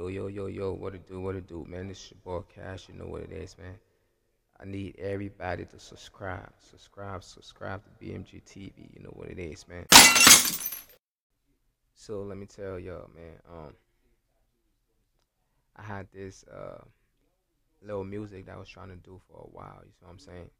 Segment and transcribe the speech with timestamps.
[0.00, 1.88] Yo, yo, yo, yo, what it do, what it do, man?
[1.88, 3.74] This your boy Cash, you know what it is, man.
[4.58, 9.68] I need everybody to subscribe, subscribe, subscribe to BMG TV, you know what it is,
[9.68, 9.84] man.
[11.92, 13.74] So let me tell y'all, man, um,
[15.76, 16.82] I had this uh
[17.82, 20.18] little music that I was trying to do for a while, you see what I'm
[20.18, 20.50] saying?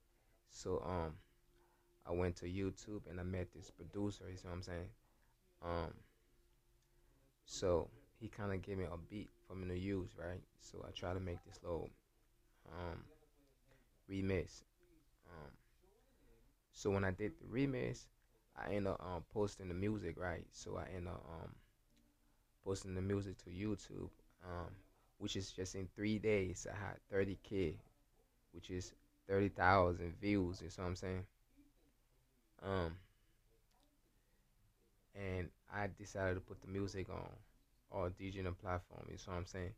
[0.50, 1.14] So um
[2.06, 4.90] I went to YouTube and I met this producer, you see what I'm saying?
[5.64, 5.94] Um
[7.46, 7.88] so
[8.20, 10.42] he kind of gave me a beat for me to use, right?
[10.60, 11.90] So I try to make this little
[12.68, 13.04] um,
[14.08, 14.62] remix.
[15.30, 15.52] Um,
[16.72, 18.06] so when I did the remix,
[18.56, 20.46] I end up um, posting the music, right?
[20.52, 21.50] So I end up um,
[22.64, 24.10] posting the music to YouTube,
[24.44, 24.70] um,
[25.18, 26.66] which is just in three days.
[26.70, 27.76] I had 30k,
[28.52, 28.92] which is
[29.28, 30.60] 30,000 views.
[30.62, 31.24] You know what I'm saying?
[32.62, 32.96] Um,
[35.14, 37.28] and I decided to put the music on
[37.90, 39.06] or digital platform.
[39.08, 39.72] You know what I'm saying?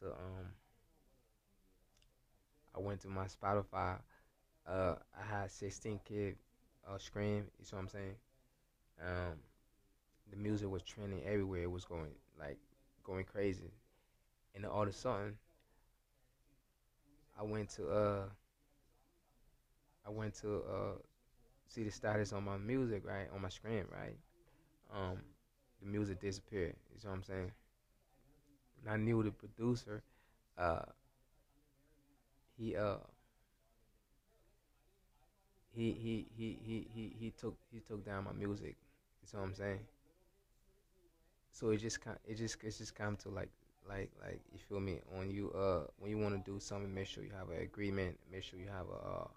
[0.00, 0.46] So um,
[2.74, 3.98] I went to my Spotify.
[4.66, 6.36] Uh, I had 16k
[6.88, 7.46] uh, stream.
[7.58, 8.14] You know what I'm saying?
[9.00, 9.34] Um,
[10.30, 11.62] the music was trending everywhere.
[11.62, 12.58] It was going like
[13.04, 13.72] going crazy,
[14.54, 15.38] and all of a sudden,
[17.38, 18.28] I went to uh,
[20.06, 20.98] I went to uh,
[21.68, 24.16] see the status on my music right on my screen right.
[24.94, 25.18] Um,
[25.80, 26.76] the music disappeared.
[26.94, 27.52] You know what I'm saying?
[28.80, 30.02] And I knew the producer,
[30.56, 30.82] uh,
[32.56, 32.98] he uh
[35.74, 38.76] he he he he he he took he took down my music.
[39.22, 39.80] You know what I'm saying?
[41.52, 43.50] So it just kind it just it's just come to like
[43.88, 47.06] like like you feel me when you uh when you want to do something make
[47.06, 49.28] sure you have an agreement make sure you have a uh,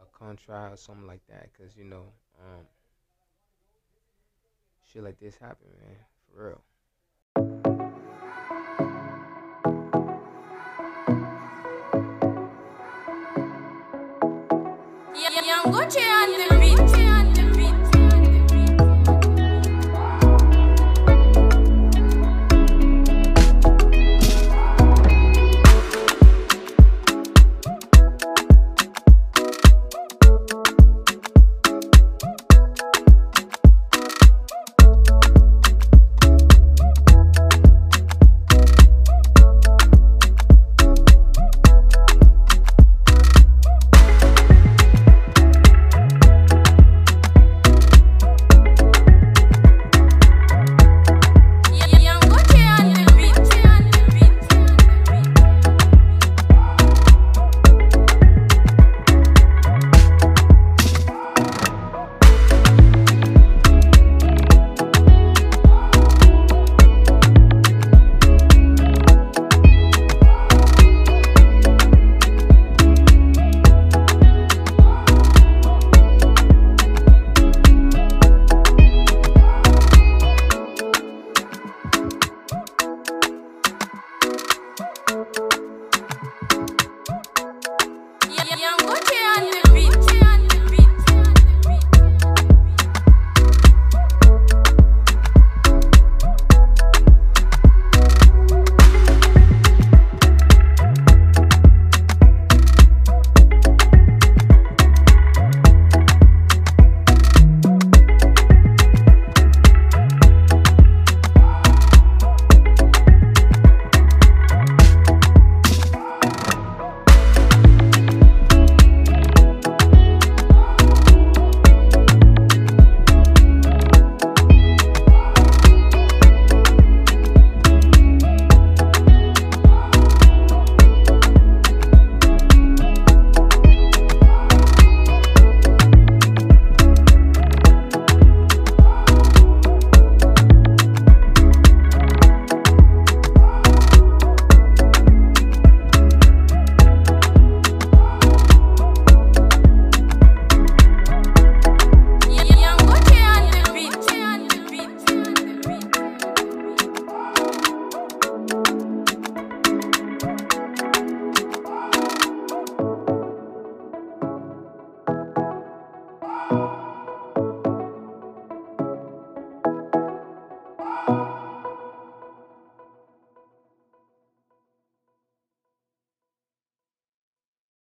[0.00, 2.04] a contract or something like that because you know
[2.40, 2.64] um
[4.94, 5.96] shit like this happen, man.
[6.34, 6.60] For real.
[15.44, 17.13] Young Gucci on the beat.